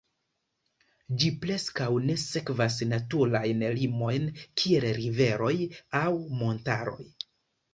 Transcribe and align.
Ĝi 1.23 1.27
preskaŭ 1.43 1.89
ne 2.05 2.15
sekvas 2.21 2.77
naturajn 2.93 3.63
limojn 3.77 4.27
kiel 4.63 4.89
riveroj 5.01 5.55
aŭ 6.05 6.11
montaroj. 6.41 7.09